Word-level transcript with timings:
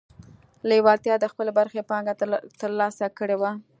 لېوالتیا 0.69 1.15
د 1.19 1.25
خپلې 1.31 1.51
برخې 1.59 1.81
پانګه 1.89 2.13
ترلاسه 2.61 3.05
کړې 3.17 3.35
وه 3.41 3.51